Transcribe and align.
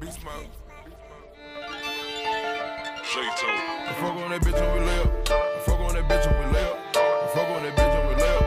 Beast 0.00 0.22
mode. 0.24 0.46
J-Town. 3.12 3.58
I 3.88 3.94
fuck 3.98 4.14
on 4.14 4.30
that 4.30 4.40
bitch 4.42 4.60
when 4.60 4.72
we 4.74 4.86
lay 4.86 5.00
up. 5.00 5.28
I 5.28 5.58
fuck 5.66 5.80
on 5.80 5.94
that 5.94 6.08
bitch 6.08 6.24
when 6.30 6.46
we 6.46 6.54
lay 6.54 6.64
up. 6.64 6.78
I 6.94 7.26
fuck 7.34 7.48
on 7.48 7.62
that 7.64 7.76
bitch 7.76 7.94
when 7.98 8.06
we 8.08 8.22
lay 8.22 8.36
up. 8.36 8.44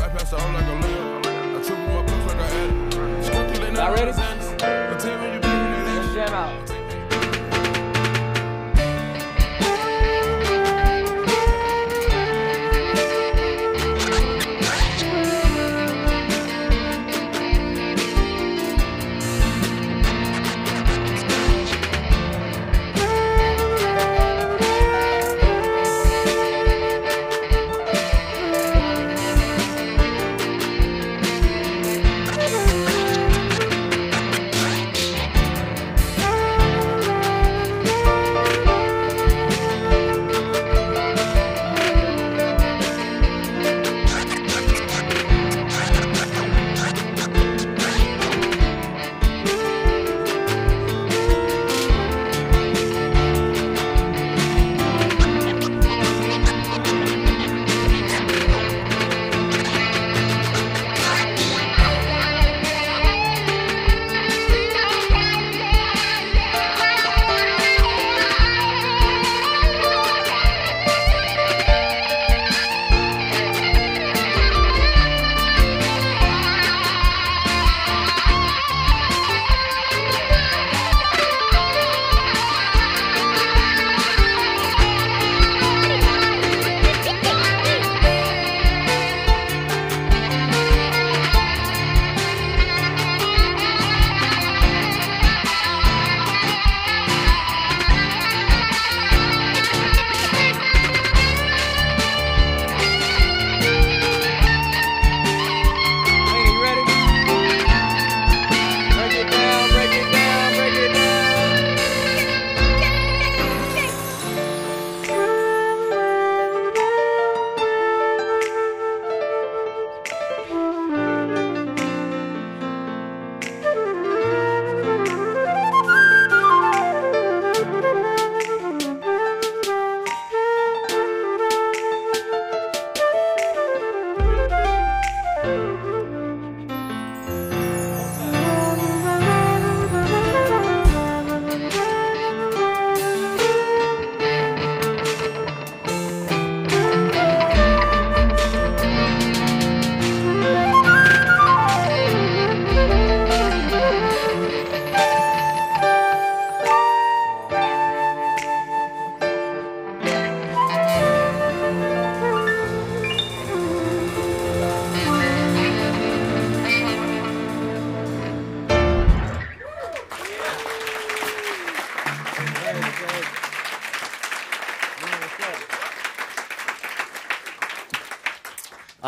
I 0.00 0.08
pass 0.10 0.30
the 0.30 0.38
hoe 0.38 0.52
like 0.52 0.66
a 0.66 0.76
layup. 0.86 1.26
I 1.26 1.62
triple 1.64 1.88
my 1.88 2.02
books 2.02 2.26
like 2.26 2.36
I 2.36 2.46
had 2.46 2.70
it. 2.70 3.62
Y'all 3.62 3.72
not 3.72 3.98
ready? 3.98 4.41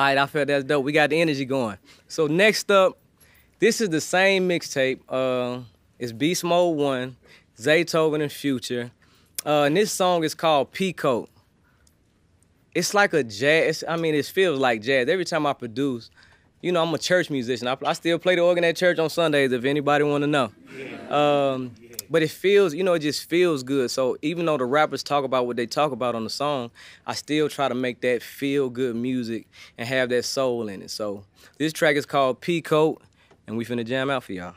Right, 0.06 0.19
I 0.19 0.26
felt 0.26 0.48
that's 0.48 0.65
dope. 0.65 0.84
We 0.84 0.92
got 0.92 1.10
the 1.10 1.20
energy 1.20 1.44
going. 1.44 1.78
So 2.09 2.26
next 2.26 2.70
up, 2.70 2.98
this 3.59 3.81
is 3.81 3.88
the 3.91 4.00
same 4.00 4.48
mixtape. 4.48 5.00
Uh, 5.09 5.62
it's 5.98 6.12
Beast 6.12 6.44
Mode 6.44 6.76
One, 6.76 7.16
Zaytoven 7.59 8.22
and 8.22 8.32
Future, 8.32 8.91
uh, 9.47 9.62
and 9.62 9.76
this 9.76 9.92
song 9.92 10.25
is 10.25 10.34
called 10.34 10.72
Peacoat. 10.72 11.28
It's 12.75 12.92
like 12.92 13.12
a 13.15 13.22
jazz. 13.22 13.84
I 13.87 13.97
mean, 13.97 14.15
it 14.15 14.26
feels 14.26 14.59
like 14.59 14.82
jazz. 14.82 15.09
Every 15.09 15.25
time 15.25 15.47
I 15.47 15.53
produce, 15.53 16.10
you 16.60 16.72
know, 16.72 16.82
I'm 16.82 16.92
a 16.92 16.98
church 16.98 17.31
musician. 17.31 17.69
I, 17.69 17.76
I 17.84 17.92
still 17.92 18.19
play 18.19 18.34
the 18.34 18.41
organ 18.41 18.65
at 18.65 18.76
church 18.76 18.98
on 18.98 19.10
Sundays. 19.10 19.53
If 19.53 19.65
anybody 19.65 20.03
want 20.03 20.22
to 20.22 20.26
know. 20.26 20.53
Um, 21.15 21.75
but 22.15 22.23
it 22.23 22.31
feels, 22.31 22.73
you 22.73 22.85
know, 22.85 22.93
it 22.93 23.01
just 23.01 23.29
feels 23.29 23.65
good. 23.65 23.91
So 23.91 24.17
even 24.23 24.47
though 24.47 24.57
the 24.57 24.65
rappers 24.65 25.03
talk 25.03 25.25
about 25.25 25.49
what 25.49 25.57
they 25.57 25.67
talk 25.67 25.91
about 25.91 26.15
on 26.15 26.23
the 26.23 26.31
song, 26.31 26.71
I 27.09 27.15
still 27.15 27.49
try 27.49 27.67
to 27.67 27.75
make 27.75 28.03
that 28.03 28.23
feel 28.23 28.71
good 28.71 28.95
music 28.95 29.49
and 29.77 29.89
have 29.89 30.11
that 30.11 30.25
soul 30.25 30.69
in 30.69 30.81
it. 30.81 30.93
So 30.93 31.25
this 31.59 31.73
track 31.73 31.97
is 31.97 32.07
called 32.07 32.41
Peacoat, 32.41 32.99
and 33.49 33.57
we 33.57 33.65
finna 33.65 33.85
jam 33.85 34.11
out 34.11 34.23
for 34.23 34.33
y'all. 34.33 34.55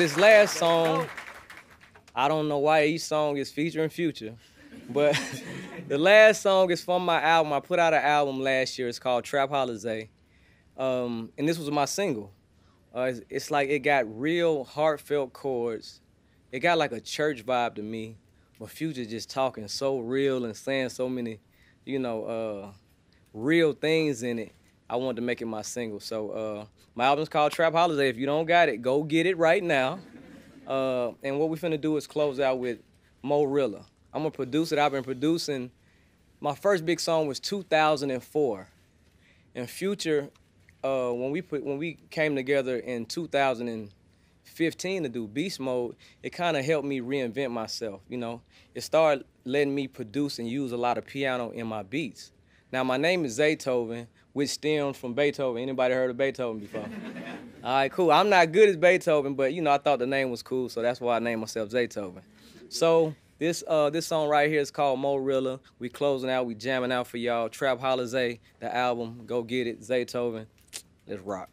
This 0.00 0.16
last 0.16 0.56
song, 0.56 1.06
I 2.14 2.26
don't 2.26 2.48
know 2.48 2.56
why 2.56 2.86
each 2.86 3.02
song 3.02 3.36
is 3.36 3.52
featuring 3.52 3.90
Future, 3.90 4.34
but 4.88 5.14
the 5.88 5.98
last 5.98 6.40
song 6.40 6.70
is 6.70 6.82
from 6.82 7.04
my 7.04 7.20
album. 7.20 7.52
I 7.52 7.60
put 7.60 7.78
out 7.78 7.92
an 7.92 8.02
album 8.02 8.40
last 8.40 8.78
year. 8.78 8.88
It's 8.88 8.98
called 8.98 9.24
Trap 9.24 9.50
Holizay, 9.50 10.08
um, 10.78 11.30
and 11.36 11.46
this 11.46 11.58
was 11.58 11.70
my 11.70 11.84
single. 11.84 12.32
Uh, 12.96 13.00
it's, 13.02 13.20
it's 13.28 13.50
like 13.50 13.68
it 13.68 13.80
got 13.80 14.06
real 14.18 14.64
heartfelt 14.64 15.34
chords. 15.34 16.00
It 16.50 16.60
got 16.60 16.78
like 16.78 16.92
a 16.92 17.00
church 17.02 17.44
vibe 17.44 17.74
to 17.74 17.82
me. 17.82 18.16
But 18.58 18.70
Future 18.70 19.04
just 19.04 19.28
talking 19.28 19.68
so 19.68 19.98
real 19.98 20.46
and 20.46 20.56
saying 20.56 20.88
so 20.88 21.10
many, 21.10 21.40
you 21.84 21.98
know, 21.98 22.24
uh, 22.24 22.70
real 23.34 23.74
things 23.74 24.22
in 24.22 24.38
it. 24.38 24.52
I 24.90 24.96
wanted 24.96 25.16
to 25.16 25.22
make 25.22 25.40
it 25.40 25.46
my 25.46 25.62
single. 25.62 26.00
So 26.00 26.30
uh, 26.30 26.64
my 26.96 27.04
album's 27.04 27.28
called 27.28 27.52
Trap 27.52 27.74
Holizay. 27.74 28.10
If 28.10 28.16
you 28.16 28.26
don't 28.26 28.44
got 28.44 28.68
it, 28.68 28.82
go 28.82 29.04
get 29.04 29.24
it 29.24 29.38
right 29.38 29.62
now. 29.62 30.00
Uh, 30.66 31.12
and 31.22 31.38
what 31.38 31.48
we 31.48 31.56
finna 31.56 31.80
do 31.80 31.96
is 31.96 32.08
close 32.08 32.40
out 32.40 32.58
with 32.58 32.80
Mo 33.22 33.44
Reala. 33.44 33.84
I'm 34.12 34.22
gonna 34.22 34.32
produce 34.32 34.72
it. 34.72 34.80
I've 34.80 34.90
been 34.90 35.04
producing. 35.04 35.70
My 36.40 36.56
first 36.56 36.84
big 36.84 36.98
song 36.98 37.28
was 37.28 37.38
2004, 37.38 38.66
and 39.54 39.70
Future. 39.70 40.28
Uh, 40.82 41.10
when 41.10 41.30
we 41.30 41.40
put 41.40 41.62
when 41.62 41.78
we 41.78 41.98
came 42.10 42.34
together 42.34 42.78
in 42.78 43.06
2015 43.06 45.02
to 45.04 45.08
do 45.08 45.28
Beast 45.28 45.60
Mode, 45.60 45.94
it 46.22 46.30
kind 46.30 46.56
of 46.56 46.64
helped 46.64 46.88
me 46.88 47.00
reinvent 47.00 47.52
myself. 47.52 48.00
You 48.08 48.18
know, 48.18 48.40
it 48.74 48.80
started 48.80 49.24
letting 49.44 49.72
me 49.72 49.86
produce 49.86 50.40
and 50.40 50.48
use 50.48 50.72
a 50.72 50.76
lot 50.76 50.98
of 50.98 51.06
piano 51.06 51.50
in 51.50 51.68
my 51.68 51.84
beats. 51.84 52.32
Now 52.72 52.84
my 52.84 52.96
name 52.96 53.24
is 53.24 53.38
Zaytoven, 53.38 54.06
which 54.32 54.50
stems 54.50 54.96
from 54.96 55.14
Beethoven. 55.14 55.60
Anybody 55.62 55.94
heard 55.94 56.10
of 56.10 56.16
Beethoven 56.16 56.60
before? 56.60 56.84
All 57.64 57.74
right, 57.74 57.92
cool. 57.92 58.12
I'm 58.12 58.28
not 58.28 58.52
good 58.52 58.68
as 58.68 58.76
Beethoven, 58.76 59.34
but 59.34 59.52
you 59.52 59.60
know 59.60 59.72
I 59.72 59.78
thought 59.78 59.98
the 59.98 60.06
name 60.06 60.30
was 60.30 60.42
cool, 60.42 60.68
so 60.68 60.80
that's 60.80 61.00
why 61.00 61.16
I 61.16 61.18
named 61.18 61.40
myself 61.40 61.70
Zaytoven. 61.70 62.22
So 62.68 63.14
this 63.38 63.64
uh 63.66 63.90
this 63.90 64.06
song 64.06 64.28
right 64.28 64.48
here 64.48 64.60
is 64.60 64.70
called 64.70 65.00
Mo 65.00 65.16
Reala. 65.16 65.58
We 65.78 65.88
closing 65.88 66.30
out, 66.30 66.46
we 66.46 66.54
jamming 66.54 66.92
out 66.92 67.06
for 67.06 67.16
y'all. 67.16 67.48
Trap 67.48 67.80
Holla 67.80 68.02
Holiday, 68.04 68.38
the 68.60 68.74
album. 68.74 69.24
Go 69.26 69.42
get 69.42 69.66
it, 69.66 69.80
Zaytoven. 69.80 70.46
Let's 71.06 71.22
rock. 71.22 71.48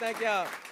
Thank 0.00 0.22
y'all. 0.22 0.69